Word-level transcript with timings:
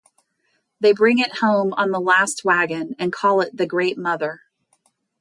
They 0.79 0.93
bring 0.93 1.19
it 1.19 1.41
home 1.41 1.73
on 1.75 1.91
the 1.91 1.99
last 1.99 2.43
wagon 2.43 2.95
and 2.97 3.13
call 3.13 3.39
it 3.41 3.55
the 3.55 3.67
Great 3.67 3.99
Mother. 3.99 4.41